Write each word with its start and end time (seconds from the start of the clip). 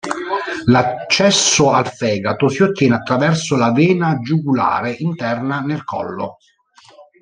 L'accesso 0.65 1.71
al 1.73 1.85
fegato 1.87 2.49
si 2.49 2.63
ottiene 2.63 2.95
attraverso 2.95 3.55
la 3.55 3.71
vena 3.71 4.17
giugulare 4.17 4.93
interna 4.97 5.59
nel 5.59 5.83
collo. 5.83 6.37